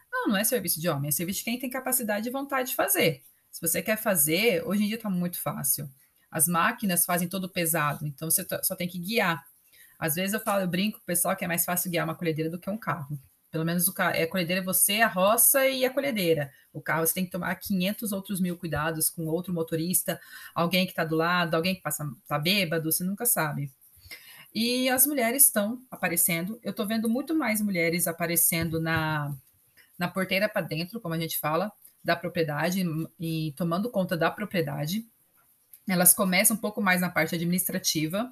Não, 0.10 0.30
não 0.30 0.38
é 0.38 0.44
serviço 0.44 0.80
de 0.80 0.88
homem, 0.88 1.10
é 1.10 1.12
serviço 1.12 1.40
de 1.40 1.46
quem 1.46 1.60
tem 1.60 1.70
capacidade 1.70 2.30
e 2.30 2.32
vontade 2.32 2.70
de 2.70 2.76
fazer. 2.76 3.24
Se 3.52 3.60
você 3.60 3.82
quer 3.82 3.98
fazer, 3.98 4.66
hoje 4.66 4.84
em 4.84 4.88
dia 4.88 4.96
está 4.96 5.10
muito 5.10 5.42
fácil. 5.42 5.90
As 6.32 6.48
máquinas 6.48 7.04
fazem 7.04 7.28
todo 7.28 7.46
o 7.46 7.50
pesado, 7.50 8.08
então 8.08 8.30
você 8.30 8.48
só 8.64 8.76
tem 8.76 8.88
que 8.88 9.00
guiar. 9.00 9.44
Às 10.00 10.16
vezes 10.16 10.34
eu 10.34 10.40
falo, 10.40 10.62
eu 10.62 10.68
brinco 10.68 11.00
o 11.00 11.06
pessoal 11.06 11.36
que 11.36 11.44
é 11.44 11.48
mais 11.48 11.66
fácil 11.66 11.92
guiar 11.92 12.06
uma 12.06 12.16
colhedeira 12.16 12.50
do 12.50 12.60
que 12.60 12.70
um 12.70 12.78
carro. 12.78 13.20
Pelo 13.54 13.64
menos 13.64 13.88
o 13.88 13.94
carro, 13.94 14.16
é 14.16 14.24
a 14.24 14.28
colhedeira 14.28 14.62
é 14.62 14.66
você, 14.66 15.02
a 15.02 15.08
roça 15.08 15.68
e 15.68 15.86
a 15.86 15.94
colhedeira. 15.94 16.52
O 16.74 16.82
carro 16.82 17.06
você 17.06 17.14
tem 17.14 17.24
que 17.24 17.30
tomar 17.30 17.54
500 17.54 18.12
outros 18.12 18.42
mil 18.42 18.58
cuidados 18.58 19.12
com 19.12 19.28
outro 19.28 19.54
motorista, 19.54 20.20
alguém 20.56 20.88
que 20.88 20.92
está 20.92 21.06
do 21.06 21.16
lado, 21.16 21.54
alguém 21.54 21.76
que 21.76 21.82
passa 21.84 22.04
tá 22.28 22.40
bêbado, 22.40 22.92
você 22.92 23.04
nunca 23.04 23.28
sabe. 23.28 23.72
E 24.56 24.90
as 24.90 25.06
mulheres 25.06 25.46
estão 25.46 25.80
aparecendo. 25.92 26.60
Eu 26.64 26.72
estou 26.72 26.88
vendo 26.88 27.08
muito 27.08 27.36
mais 27.36 27.62
mulheres 27.62 28.08
aparecendo 28.08 28.82
na, 28.82 29.32
na 30.00 30.08
porteira 30.08 30.50
para 30.50 30.64
dentro, 30.64 31.00
como 31.00 31.14
a 31.14 31.20
gente 31.20 31.38
fala, 31.38 31.72
da 32.04 32.16
propriedade 32.16 32.84
e 33.20 33.54
tomando 33.56 33.88
conta 33.92 34.18
da 34.18 34.32
propriedade. 34.32 35.06
Elas 35.88 36.12
começam 36.12 36.58
um 36.58 36.60
pouco 36.60 36.82
mais 36.82 37.02
na 37.02 37.10
parte 37.12 37.36
administrativa, 37.36 38.32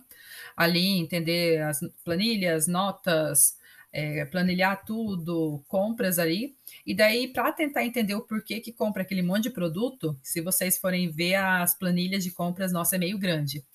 ali 0.58 0.98
entender 0.98 1.62
as 1.62 1.80
planilhas, 2.04 2.66
notas, 2.66 3.61
é, 3.92 4.26
planilhar 4.26 4.84
tudo, 4.86 5.64
compras 5.68 6.18
ali. 6.18 6.56
E 6.86 6.96
daí, 6.96 7.28
para 7.28 7.52
tentar 7.52 7.86
entender 7.86 8.16
o 8.16 8.22
porquê 8.22 8.60
que 8.60 8.72
compra 8.72 9.04
aquele 9.04 9.22
monte 9.22 9.44
de 9.44 9.50
produto, 9.50 10.18
se 10.24 10.42
vocês 10.42 10.78
forem 10.78 11.10
ver 11.10 11.36
as 11.36 11.76
planilhas 11.76 12.24
de 12.24 12.32
compras, 12.32 12.72
nossa, 12.72 12.96
é 12.96 13.00
meio 13.00 13.18
grande. 13.18 13.66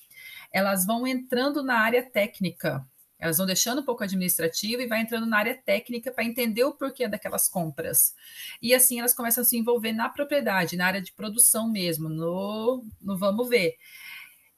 Elas 0.52 0.87
vão 0.87 1.06
entrando 1.06 1.62
na 1.62 1.78
área 1.78 2.02
técnica. 2.02 2.87
Elas 3.18 3.38
vão 3.38 3.46
deixando 3.46 3.80
um 3.80 3.85
pouco 3.85 4.04
administrativo 4.04 4.82
e 4.82 4.87
vai 4.87 5.00
entrando 5.00 5.26
na 5.26 5.38
área 5.38 5.54
técnica 5.54 6.12
para 6.12 6.25
entender 6.25 6.64
o 6.64 6.75
porquê 6.75 7.08
daquelas 7.08 7.49
compras. 7.49 8.14
E 8.61 8.75
assim 8.75 8.99
elas 8.99 9.14
começam 9.14 9.42
a 9.42 9.44
se 9.44 9.56
envolver 9.56 9.92
na 9.92 10.08
propriedade, 10.08 10.76
na 10.76 10.87
área 10.87 11.00
de 11.00 11.12
produção 11.12 11.70
mesmo, 11.70 12.08
no, 12.08 12.85
no 13.00 13.16
vamos 13.16 13.49
ver. 13.49 13.76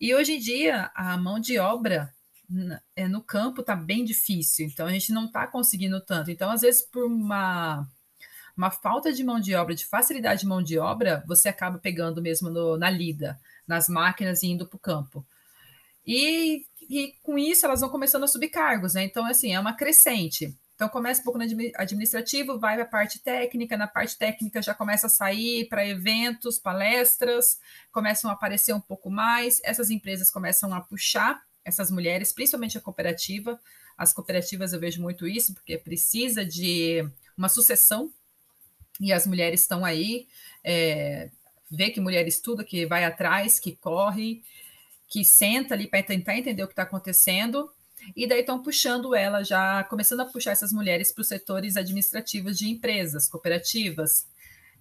E 0.01 0.15
hoje 0.15 0.35
em 0.35 0.41
dia, 0.41 0.91
a 0.95 1.17
mão 1.17 1.39
de 1.39 1.59
obra 1.59 2.13
no 2.49 3.23
campo 3.23 3.61
está 3.61 3.77
bem 3.77 4.05
difícil, 4.05 4.67
então 4.67 4.87
a 4.87 4.93
gente 4.93 5.13
não 5.13 5.27
está 5.27 5.47
conseguindo 5.47 6.01
tanto. 6.01 6.31
Então, 6.31 6.51
às 6.51 6.63
vezes, 6.63 6.83
por 6.83 7.05
uma, 7.05 7.87
uma 8.57 8.71
falta 8.71 9.13
de 9.13 9.23
mão 9.23 9.39
de 9.39 9.55
obra, 9.55 9.75
de 9.75 9.85
facilidade 9.85 10.41
de 10.41 10.47
mão 10.47 10.63
de 10.63 10.79
obra, 10.79 11.23
você 11.27 11.49
acaba 11.49 11.79
pegando 11.79 12.23
mesmo 12.23 12.49
no, 12.49 12.79
na 12.79 12.89
lida, 12.89 13.39
nas 13.67 13.89
máquinas 13.89 14.43
e 14.43 14.49
indo 14.49 14.67
para 14.67 14.77
o 14.77 14.81
campo. 14.81 15.27
E, 16.07 16.65
e 16.89 17.15
com 17.23 17.39
isso 17.39 17.67
elas 17.67 17.81
vão 17.81 17.91
começando 17.91 18.25
a 18.25 18.29
subir 18.29 18.49
cargos, 18.49 18.95
né? 18.95 19.05
Então, 19.05 19.27
assim, 19.27 19.53
é 19.55 19.61
uma 19.61 19.75
crescente. 19.75 20.57
Então, 20.75 20.89
começa 20.89 21.21
um 21.21 21.25
pouco 21.25 21.39
no 21.39 21.45
administrativo, 21.77 22.59
vai 22.59 22.77
para 22.77 22.85
a 22.85 22.87
parte 22.87 23.19
técnica, 23.19 23.77
na 23.77 23.89
parte 23.89 24.17
técnica 24.17 24.63
já 24.63 24.73
começa 24.73 25.09
a 25.09 25.11
sair 25.11 25.69
para 25.69 25.87
eventos, 25.87 26.59
palestras, 26.59 27.59
começam 27.91 28.31
a 28.31 28.35
aparecer 28.35 28.73
um 28.73 28.81
pouco 28.81 29.11
mais, 29.11 29.61
essas 29.65 29.91
empresas 29.91 30.31
começam 30.31 30.73
a 30.73 30.81
puxar 30.81 31.43
essas 31.69 31.91
mulheres, 31.91 32.33
principalmente 32.33 32.79
a 32.79 32.81
cooperativa. 32.81 33.61
As 33.97 34.13
cooperativas 34.13 34.73
eu 34.73 34.81
vejo 34.81 35.01
muito 35.03 35.27
isso, 35.27 35.55
porque 35.55 35.77
precisa 35.77 36.45
de 36.45 37.07
uma 37.37 37.49
sucessão, 37.49 38.13
e 39.01 39.13
as 39.13 39.27
mulheres 39.27 39.61
estão 39.61 39.85
aí, 39.85 40.27
é, 40.65 41.31
vê 41.71 41.91
que 41.91 42.01
mulher 42.01 42.27
estuda, 42.27 42.65
que 42.65 42.87
vai 42.87 43.05
atrás, 43.05 43.61
que 43.61 43.77
corre, 43.77 44.43
que 45.09 45.25
senta 45.25 45.75
ali 45.75 45.87
para 45.87 46.03
tentar 46.03 46.37
entender 46.37 46.63
o 46.63 46.67
que 46.67 46.73
está 46.73 46.83
acontecendo, 46.83 47.71
e 48.17 48.27
daí 48.27 48.41
estão 48.41 48.63
puxando 48.63 49.15
ela 49.15 49.43
já, 49.43 49.85
começando 49.85 50.21
a 50.21 50.27
puxar 50.27 50.53
essas 50.53 50.73
mulheres 50.73 51.13
para 51.13 51.23
os 51.23 51.29
setores 51.29 51.77
administrativos 51.77 52.59
de 52.59 52.69
empresas, 52.69 53.29
cooperativas. 53.29 54.27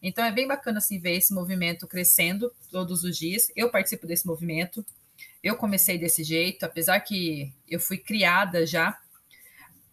Então 0.01 0.23
é 0.23 0.31
bem 0.31 0.47
bacana 0.47 0.77
assim 0.77 0.99
ver 0.99 1.15
esse 1.15 1.33
movimento 1.33 1.87
crescendo 1.87 2.51
todos 2.71 3.03
os 3.03 3.17
dias. 3.17 3.51
Eu 3.55 3.69
participo 3.69 4.05
desse 4.05 4.27
movimento. 4.27 4.85
Eu 5.43 5.55
comecei 5.55 5.97
desse 5.97 6.23
jeito, 6.23 6.65
apesar 6.65 6.99
que 6.99 7.53
eu 7.67 7.79
fui 7.79 7.97
criada 7.97 8.65
já 8.65 8.97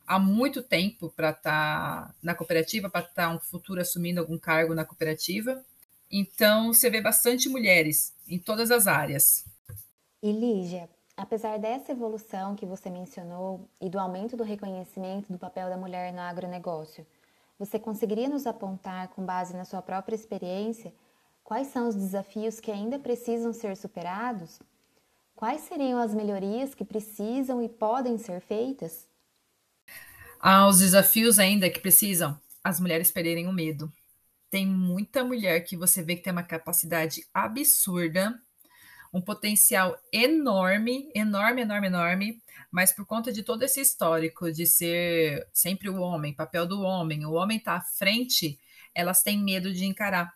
há 0.07 0.19
muito 0.19 0.62
tempo 0.62 1.11
para 1.11 1.31
estar 1.31 1.43
tá 2.09 2.14
na 2.23 2.35
cooperativa, 2.35 2.90
para 2.90 3.07
estar 3.07 3.28
tá 3.28 3.35
um 3.35 3.38
futuro 3.38 3.81
assumindo 3.81 4.21
algum 4.21 4.38
cargo 4.38 4.75
na 4.75 4.85
cooperativa. 4.85 5.64
Então, 6.11 6.73
você 6.73 6.90
vê 6.90 7.00
bastante 7.00 7.49
mulheres 7.49 8.14
em 8.28 8.38
todas 8.38 8.71
as 8.71 8.87
áreas. 8.87 9.45
E 10.23 10.33
Lígia, 10.33 10.88
apesar 11.16 11.59
dessa 11.59 11.93
evolução 11.93 12.54
que 12.54 12.66
você 12.66 12.90
mencionou 12.90 13.69
e 13.81 13.88
do 13.88 13.99
aumento 13.99 14.37
do 14.37 14.45
reconhecimento 14.45 15.33
do 15.33 15.38
papel 15.38 15.69
da 15.69 15.76
mulher 15.76 16.12
no 16.12 16.21
agronegócio, 16.21 17.07
você 17.59 17.78
conseguiria 17.78 18.28
nos 18.28 18.47
apontar, 18.47 19.09
com 19.09 19.25
base 19.25 19.57
na 19.57 19.64
sua 19.64 19.81
própria 19.81 20.14
experiência, 20.14 20.93
quais 21.43 21.69
são 21.69 21.88
os 21.88 21.95
desafios 21.95 22.61
que 22.61 22.71
ainda 22.71 22.99
precisam 22.99 23.52
ser 23.52 23.76
superados? 23.76 24.61
Quais 25.45 25.61
seriam 25.61 26.01
as 26.01 26.15
melhorias 26.15 26.75
que 26.75 26.87
precisam 26.87 27.63
e 27.63 27.69
podem 27.69 28.17
ser 28.17 28.41
feitas? 28.41 29.07
Ah, 30.41 30.67
os 30.67 30.79
desafios 30.79 31.39
ainda 31.39 31.69
que 31.69 31.81
precisam 31.81 32.41
as 32.65 32.81
mulheres 32.81 33.11
perderem 33.11 33.47
o 33.47 33.53
medo. 33.53 33.93
Tem 34.49 34.67
muita 34.67 35.23
mulher 35.23 35.61
que 35.61 35.77
você 35.77 36.03
vê 36.03 36.17
que 36.17 36.23
tem 36.23 36.33
uma 36.33 36.43
capacidade 36.43 37.27
absurda 37.35 38.41
um 39.13 39.21
potencial 39.21 39.95
enorme, 40.11 41.11
enorme, 41.15 41.61
enorme, 41.61 41.89
enorme, 41.89 42.43
mas 42.71 42.95
por 42.95 43.05
conta 43.05 43.31
de 43.31 43.43
todo 43.43 43.65
esse 43.65 43.83
histórico 43.83 44.51
de 44.51 44.65
ser 44.67 45.47
sempre 45.53 45.91
o 45.91 46.01
homem, 46.01 46.33
papel 46.33 46.67
do 46.67 46.81
homem, 46.81 47.27
o 47.27 47.35
homem 47.35 47.59
está 47.59 47.75
à 47.75 47.83
frente, 47.83 48.59
elas 48.95 49.23
têm 49.23 49.45
medo 49.45 49.75
de 49.75 49.85
encarar. 49.85 50.33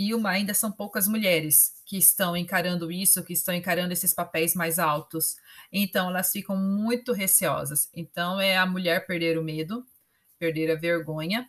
E 0.00 0.14
uma, 0.14 0.30
ainda 0.30 0.54
são 0.54 0.70
poucas 0.70 1.08
mulheres 1.08 1.72
que 1.84 1.98
estão 1.98 2.36
encarando 2.36 2.92
isso, 2.92 3.24
que 3.24 3.32
estão 3.32 3.52
encarando 3.52 3.92
esses 3.92 4.14
papéis 4.14 4.54
mais 4.54 4.78
altos. 4.78 5.34
Então, 5.72 6.08
elas 6.10 6.30
ficam 6.30 6.56
muito 6.56 7.12
receosas. 7.12 7.90
Então, 7.92 8.40
é 8.40 8.56
a 8.56 8.64
mulher 8.64 9.08
perder 9.08 9.36
o 9.36 9.42
medo, 9.42 9.84
perder 10.38 10.70
a 10.70 10.76
vergonha 10.76 11.48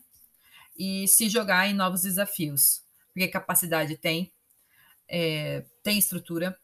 e 0.75 1.07
se 1.07 1.29
jogar 1.29 1.69
em 1.69 1.75
novos 1.75 2.01
desafios. 2.01 2.81
Porque 3.13 3.27
capacidade 3.27 3.95
tem, 3.97 4.33
é, 5.07 5.63
tem 5.83 5.99
estrutura, 5.99 6.57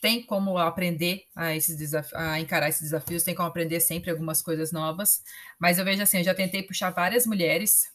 tem 0.00 0.24
como 0.24 0.56
aprender 0.56 1.26
a, 1.36 1.54
esses 1.54 1.92
a 2.14 2.40
encarar 2.40 2.70
esses 2.70 2.80
desafios, 2.80 3.22
tem 3.22 3.34
como 3.34 3.50
aprender 3.50 3.80
sempre 3.80 4.10
algumas 4.10 4.40
coisas 4.40 4.72
novas, 4.72 5.22
mas 5.58 5.78
eu 5.78 5.84
vejo 5.84 6.02
assim, 6.02 6.16
eu 6.16 6.24
já 6.24 6.34
tentei 6.34 6.62
puxar 6.62 6.88
várias 6.88 7.26
mulheres 7.26 7.92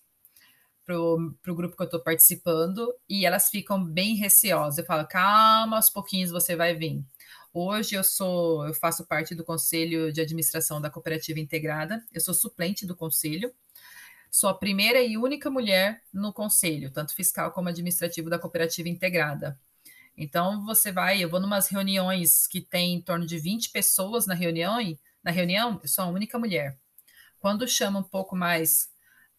para 0.86 1.00
o 1.00 1.56
grupo 1.56 1.76
que 1.76 1.82
eu 1.82 1.86
estou 1.86 2.02
participando 2.02 2.94
e 3.08 3.26
elas 3.26 3.50
ficam 3.50 3.84
bem 3.84 4.16
receosas. 4.16 4.78
Eu 4.78 4.86
falo, 4.86 5.08
calma, 5.08 5.78
aos 5.78 5.90
pouquinhos 5.90 6.32
você 6.32 6.56
vai 6.56 6.76
vir. 6.76 7.04
Hoje 7.54 7.96
eu 7.96 8.04
sou, 8.04 8.66
eu 8.68 8.74
faço 8.74 9.06
parte 9.06 9.36
do 9.36 9.44
conselho 9.44 10.12
de 10.12 10.22
administração 10.22 10.82
da 10.82 10.90
cooperativa 10.90 11.40
integrada. 11.40 12.04
Eu 12.12 12.20
sou 12.20 12.34
suplente 12.34 12.86
do 12.86 12.96
conselho. 12.96 13.54
Sou 14.32 14.50
a 14.50 14.58
primeira 14.58 15.02
e 15.02 15.18
única 15.18 15.50
mulher 15.52 16.02
no 16.12 16.34
conselho, 16.34 16.92
tanto 16.92 17.14
fiscal 17.14 17.52
como 17.52 17.70
administrativo 17.70 18.30
da 18.30 18.40
cooperativa 18.40 18.90
integrada. 18.90 19.60
Então 20.18 20.66
você 20.66 20.92
vai, 20.92 21.24
eu 21.24 21.30
vou 21.30 21.40
numas 21.40 21.68
reuniões 21.68 22.48
que 22.48 22.60
tem 22.60 22.96
em 22.96 23.02
torno 23.02 23.26
de 23.26 23.38
20 23.38 23.70
pessoas 23.70 24.26
na 24.26 24.34
reunião, 24.34 24.82
e 24.82 25.00
na 25.24 25.32
reunião 25.32 25.80
eu 25.82 25.88
sou 25.88 26.06
a 26.06 26.08
única 26.08 26.40
mulher. 26.40 26.78
Quando 27.40 27.68
chama 27.68 28.00
um 28.00 28.04
pouco 28.04 28.36
mais, 28.36 28.90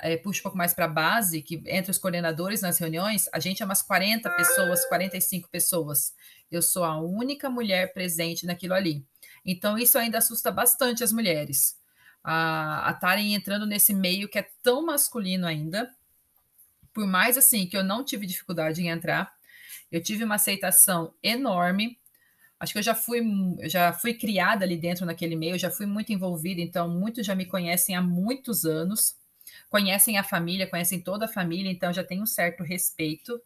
é, 0.05 0.19
puxa 0.19 0.41
um 0.41 0.43
pouco 0.43 0.59
mais 0.59 0.75
para 0.75 0.85
a 0.85 0.89
base, 0.89 1.41
que 1.41 1.63
entre 1.65 1.91
os 1.91 1.97
coordenadores 1.97 2.61
nas 2.61 2.77
reuniões, 2.77 3.27
a 3.33 3.41
gente 3.41 3.63
é 3.63 3.65
umas 3.65 3.81
40 3.81 4.29
pessoas, 4.33 4.85
45 4.85 5.49
pessoas. 5.49 6.15
Eu 6.53 6.61
sou 6.61 6.85
a 6.85 7.01
única 7.01 7.49
mulher 7.49 7.95
presente 7.95 8.45
naquilo 8.45 8.75
ali. 8.75 9.03
Então 9.47 9.79
isso 9.79 9.97
ainda 9.97 10.19
assusta 10.19 10.53
bastante 10.53 11.03
as 11.03 11.11
mulheres. 11.11 11.81
A 12.23 12.93
estarem 12.95 13.35
entrando 13.35 13.65
nesse 13.65 13.95
meio 13.95 14.29
que 14.29 14.39
é 14.39 14.47
tão 14.63 14.85
masculino 14.85 15.47
ainda. 15.47 15.91
Por 16.93 17.07
mais 17.07 17.39
assim 17.39 17.67
que 17.67 17.77
eu 17.77 17.83
não 17.83 18.05
tive 18.05 18.27
dificuldade 18.27 18.83
em 18.83 18.91
entrar, 18.91 19.33
eu 19.91 20.03
tive 20.03 20.23
uma 20.23 20.35
aceitação 20.35 21.15
enorme. 21.23 21.99
Acho 22.61 22.75
que 22.75 22.79
eu 22.79 22.83
já 22.83 22.95
fui, 22.95 23.23
já 23.63 23.91
fui 23.95 24.13
criada 24.13 24.67
ali 24.67 24.77
dentro 24.77 25.07
naquele 25.07 25.35
meio, 25.35 25.59
já 25.59 25.71
fui 25.71 25.87
muito 25.87 26.13
envolvida, 26.13 26.61
então 26.61 26.91
muitos 26.91 27.25
já 27.25 27.35
me 27.35 27.47
conhecem 27.47 27.97
há 27.97 28.03
muitos 28.03 28.67
anos, 28.67 29.17
conhecem 29.69 30.19
a 30.19 30.23
família, 30.25 30.67
conhecem 30.67 31.01
toda 31.01 31.27
a 31.27 31.29
família, 31.29 31.71
então 31.71 31.93
já 31.93 32.05
tenho 32.05 32.23
um 32.23 32.27
certo 32.27 32.63
respeito. 32.63 33.41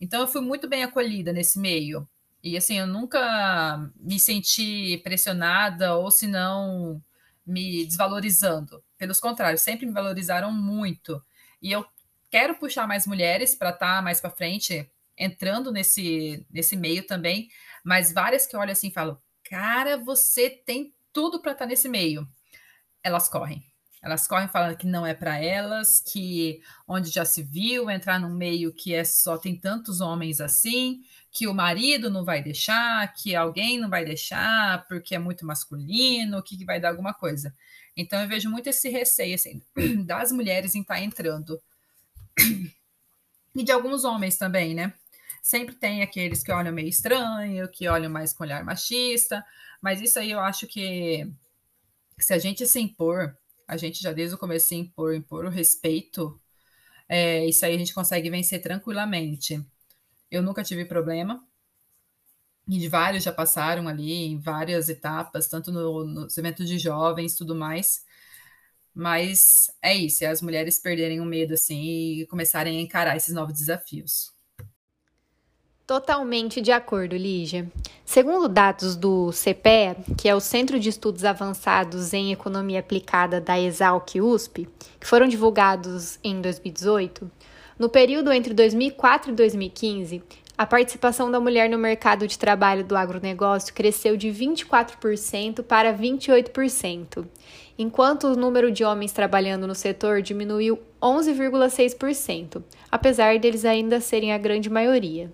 Então 0.00 0.20
eu 0.20 0.28
fui 0.28 0.40
muito 0.40 0.68
bem 0.68 0.82
acolhida 0.82 1.32
nesse 1.32 1.58
meio. 1.58 2.08
E 2.42 2.56
assim, 2.56 2.78
eu 2.78 2.86
nunca 2.86 3.90
me 3.96 4.18
senti 4.18 4.98
pressionada 5.04 5.94
ou 5.96 6.10
se 6.10 6.26
não 6.26 7.02
me 7.46 7.84
desvalorizando. 7.84 8.82
Pelos 8.96 9.20
contrários, 9.20 9.60
sempre 9.62 9.86
me 9.86 9.92
valorizaram 9.92 10.52
muito. 10.52 11.22
E 11.60 11.70
eu 11.70 11.84
quero 12.30 12.54
puxar 12.54 12.86
mais 12.86 13.06
mulheres 13.06 13.54
para 13.54 13.70
estar 13.70 13.96
tá 13.96 14.02
mais 14.02 14.20
para 14.20 14.30
frente, 14.30 14.90
entrando 15.18 15.70
nesse, 15.70 16.46
nesse 16.50 16.76
meio 16.76 17.06
também, 17.06 17.48
mas 17.84 18.12
várias 18.12 18.46
que 18.46 18.56
olham 18.56 18.72
assim 18.72 18.88
e 18.88 18.92
falam: 18.92 19.18
cara, 19.44 19.98
você 19.98 20.48
tem 20.48 20.94
tudo 21.12 21.40
para 21.42 21.52
estar 21.52 21.64
tá 21.64 21.68
nesse 21.68 21.88
meio. 21.88 22.26
Elas 23.02 23.28
correm. 23.28 23.69
Elas 24.02 24.26
correm 24.26 24.48
falando 24.48 24.76
que 24.76 24.86
não 24.86 25.06
é 25.06 25.12
para 25.12 25.38
elas, 25.38 26.00
que 26.00 26.62
onde 26.88 27.10
já 27.10 27.24
se 27.24 27.42
viu 27.42 27.90
entrar 27.90 28.18
num 28.18 28.34
meio 28.34 28.72
que 28.72 28.94
é 28.94 29.04
só 29.04 29.36
tem 29.36 29.54
tantos 29.54 30.00
homens 30.00 30.40
assim, 30.40 31.02
que 31.30 31.46
o 31.46 31.54
marido 31.54 32.10
não 32.10 32.24
vai 32.24 32.42
deixar, 32.42 33.12
que 33.12 33.36
alguém 33.36 33.78
não 33.78 33.90
vai 33.90 34.04
deixar 34.04 34.86
porque 34.88 35.14
é 35.14 35.18
muito 35.18 35.44
masculino, 35.44 36.42
que 36.42 36.64
vai 36.64 36.80
dar 36.80 36.88
alguma 36.88 37.12
coisa. 37.12 37.54
Então 37.94 38.20
eu 38.20 38.28
vejo 38.28 38.48
muito 38.48 38.68
esse 38.68 38.88
receio 38.88 39.34
assim, 39.34 39.62
das 40.06 40.32
mulheres 40.32 40.74
em 40.74 40.80
estar 40.80 40.94
tá 40.94 41.00
entrando. 41.00 41.60
E 43.52 43.64
de 43.64 43.72
alguns 43.72 44.04
homens 44.04 44.36
também, 44.36 44.74
né? 44.74 44.94
Sempre 45.42 45.74
tem 45.74 46.02
aqueles 46.02 46.40
que 46.40 46.52
olham 46.52 46.72
meio 46.72 46.88
estranho, 46.88 47.68
que 47.68 47.88
olham 47.88 48.08
mais 48.08 48.32
com 48.32 48.44
olhar 48.44 48.64
machista, 48.64 49.44
mas 49.82 50.00
isso 50.00 50.20
aí 50.20 50.30
eu 50.30 50.38
acho 50.38 50.68
que 50.68 51.28
se 52.16 52.32
a 52.32 52.38
gente 52.38 52.64
se 52.64 52.78
impor, 52.78 53.36
a 53.70 53.76
gente 53.76 54.02
já 54.02 54.12
desde 54.12 54.34
o 54.34 54.38
começo 54.38 54.74
impor, 54.74 55.14
impor 55.14 55.44
o 55.44 55.50
respeito, 55.50 56.40
é, 57.08 57.46
isso 57.46 57.64
aí 57.64 57.74
a 57.74 57.78
gente 57.78 57.94
consegue 57.94 58.30
vencer 58.30 58.62
tranquilamente. 58.62 59.64
Eu 60.30 60.42
nunca 60.42 60.64
tive 60.64 60.84
problema, 60.84 61.44
e 62.68 62.88
vários 62.88 63.24
já 63.24 63.32
passaram 63.32 63.88
ali 63.88 64.12
em 64.12 64.38
várias 64.38 64.88
etapas, 64.88 65.48
tanto 65.48 65.72
no, 65.72 66.04
nos 66.04 66.38
eventos 66.38 66.68
de 66.68 66.78
jovens, 66.78 67.34
tudo 67.36 67.54
mais. 67.54 68.04
Mas 68.94 69.70
é 69.82 69.94
isso, 69.94 70.24
é 70.24 70.28
as 70.28 70.42
mulheres 70.42 70.78
perderem 70.78 71.20
o 71.20 71.24
medo 71.24 71.54
assim 71.54 72.20
e 72.20 72.26
começarem 72.26 72.78
a 72.78 72.80
encarar 72.82 73.16
esses 73.16 73.34
novos 73.34 73.54
desafios. 73.54 74.32
Totalmente 75.90 76.60
de 76.60 76.70
acordo, 76.70 77.16
Lígia. 77.16 77.68
Segundo 78.04 78.48
dados 78.48 78.94
do 78.94 79.32
CPEA, 79.32 79.96
que 80.16 80.28
é 80.28 80.34
o 80.36 80.38
Centro 80.38 80.78
de 80.78 80.88
Estudos 80.88 81.24
Avançados 81.24 82.12
em 82.12 82.30
Economia 82.30 82.78
Aplicada 82.78 83.40
da 83.40 83.58
Exalc 83.58 84.20
USP, 84.20 84.68
que 85.00 85.04
foram 85.04 85.26
divulgados 85.26 86.16
em 86.22 86.40
2018, 86.40 87.28
no 87.76 87.88
período 87.88 88.30
entre 88.30 88.54
2004 88.54 89.32
e 89.32 89.34
2015, 89.34 90.22
a 90.56 90.64
participação 90.64 91.28
da 91.28 91.40
mulher 91.40 91.68
no 91.68 91.76
mercado 91.76 92.24
de 92.28 92.38
trabalho 92.38 92.84
do 92.84 92.96
agronegócio 92.96 93.74
cresceu 93.74 94.16
de 94.16 94.28
24% 94.28 95.64
para 95.64 95.92
28%, 95.92 97.26
enquanto 97.76 98.28
o 98.28 98.36
número 98.36 98.70
de 98.70 98.84
homens 98.84 99.10
trabalhando 99.10 99.66
no 99.66 99.74
setor 99.74 100.22
diminuiu 100.22 100.78
11,6%, 101.02 102.62
apesar 102.92 103.40
deles 103.40 103.64
ainda 103.64 104.00
serem 104.00 104.32
a 104.32 104.38
grande 104.38 104.70
maioria. 104.70 105.32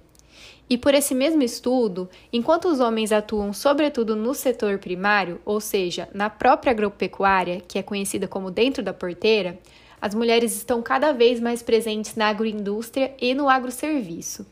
E 0.69 0.77
por 0.77 0.95
esse 0.95 1.15
mesmo 1.15 1.43
estudo, 1.43 2.09
enquanto 2.33 2.67
os 2.67 2.81
homens 2.81 3.13
atuam 3.13 3.53
sobretudo 3.53 4.17
no 4.17 4.35
setor 4.35 4.79
primário, 4.79 5.41
ou 5.45 5.61
seja, 5.61 6.09
na 6.13 6.29
própria 6.29 6.73
agropecuária, 6.73 7.63
que 7.67 7.79
é 7.79 7.83
conhecida 7.83 8.27
como 8.27 8.51
dentro 8.51 8.83
da 8.83 8.93
porteira, 8.93 9.59
as 10.01 10.15
mulheres 10.15 10.57
estão 10.57 10.83
cada 10.83 11.13
vez 11.13 11.41
mais 11.41 11.63
presentes 11.63 12.17
na 12.17 12.29
agroindústria 12.29 13.15
e 13.21 13.33
no 13.33 13.49
agroserviço. 13.49 14.45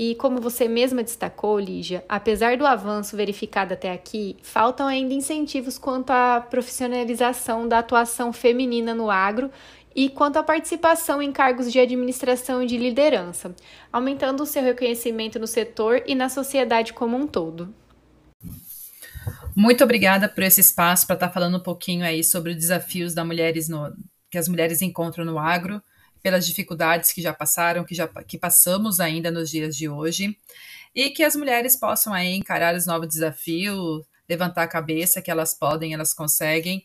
E 0.00 0.14
como 0.14 0.40
você 0.40 0.68
mesma 0.68 1.02
destacou, 1.02 1.58
Lígia, 1.58 2.04
apesar 2.08 2.56
do 2.56 2.64
avanço 2.64 3.16
verificado 3.16 3.74
até 3.74 3.92
aqui, 3.92 4.36
faltam 4.42 4.86
ainda 4.86 5.12
incentivos 5.12 5.76
quanto 5.76 6.10
à 6.10 6.40
profissionalização 6.40 7.66
da 7.66 7.80
atuação 7.80 8.32
feminina 8.32 8.94
no 8.94 9.10
agro 9.10 9.50
e 9.98 10.08
quanto 10.08 10.36
à 10.36 10.44
participação 10.44 11.20
em 11.20 11.32
cargos 11.32 11.72
de 11.72 11.80
administração 11.80 12.62
e 12.62 12.68
de 12.68 12.78
liderança, 12.78 13.52
aumentando 13.92 14.44
o 14.44 14.46
seu 14.46 14.62
reconhecimento 14.62 15.40
no 15.40 15.46
setor 15.48 16.04
e 16.06 16.14
na 16.14 16.28
sociedade 16.28 16.92
como 16.92 17.16
um 17.16 17.26
todo. 17.26 17.74
Muito 19.56 19.82
obrigada 19.82 20.28
por 20.28 20.44
esse 20.44 20.60
espaço 20.60 21.04
para 21.04 21.14
estar 21.14 21.26
tá 21.26 21.34
falando 21.34 21.56
um 21.56 21.62
pouquinho 21.62 22.04
aí 22.04 22.22
sobre 22.22 22.52
os 22.52 22.56
desafios 22.56 23.12
da 23.12 23.24
mulheres 23.24 23.68
no, 23.68 23.92
que 24.30 24.38
as 24.38 24.46
mulheres 24.46 24.82
encontram 24.82 25.24
no 25.24 25.36
agro, 25.36 25.82
pelas 26.22 26.46
dificuldades 26.46 27.12
que 27.12 27.20
já 27.20 27.32
passaram, 27.32 27.82
que 27.82 27.96
já 27.96 28.06
que 28.06 28.38
passamos 28.38 29.00
ainda 29.00 29.32
nos 29.32 29.50
dias 29.50 29.76
de 29.76 29.88
hoje, 29.88 30.38
e 30.94 31.10
que 31.10 31.24
as 31.24 31.34
mulheres 31.34 31.74
possam 31.74 32.14
aí 32.14 32.36
encarar 32.36 32.76
os 32.76 32.86
novos 32.86 33.08
desafios, 33.08 34.04
levantar 34.28 34.62
a 34.62 34.68
cabeça 34.68 35.20
que 35.20 35.28
elas 35.28 35.54
podem, 35.54 35.92
elas 35.92 36.14
conseguem 36.14 36.84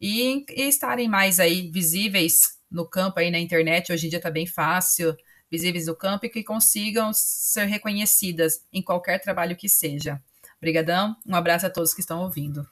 e, 0.00 0.44
e 0.50 0.68
estarem 0.68 1.08
mais 1.08 1.40
aí 1.40 1.70
visíveis 1.70 2.58
no 2.70 2.86
campo 2.88 3.18
aí 3.18 3.30
na 3.30 3.38
internet. 3.38 3.92
Hoje 3.92 4.06
em 4.06 4.10
dia 4.10 4.18
está 4.18 4.30
bem 4.30 4.46
fácil, 4.46 5.16
visíveis 5.50 5.86
no 5.86 5.96
campo 5.96 6.26
e 6.26 6.28
que 6.28 6.44
consigam 6.44 7.10
ser 7.12 7.64
reconhecidas 7.64 8.62
em 8.72 8.82
qualquer 8.82 9.20
trabalho 9.20 9.56
que 9.56 9.68
seja. 9.68 10.20
Obrigadão, 10.58 11.16
um 11.26 11.34
abraço 11.34 11.66
a 11.66 11.70
todos 11.70 11.94
que 11.94 12.00
estão 12.00 12.22
ouvindo. 12.22 12.66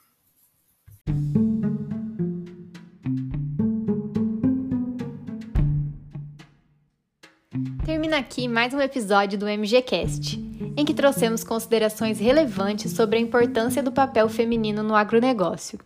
Termina 7.85 8.17
aqui 8.17 8.49
mais 8.49 8.73
um 8.73 8.81
episódio 8.81 9.39
do 9.39 9.47
MGCast, 9.47 10.37
em 10.75 10.83
que 10.83 10.93
trouxemos 10.93 11.43
considerações 11.43 12.19
relevantes 12.19 12.91
sobre 12.91 13.17
a 13.17 13.21
importância 13.21 13.81
do 13.81 13.91
papel 13.93 14.27
feminino 14.27 14.83
no 14.83 14.93
agronegócio. 14.93 15.79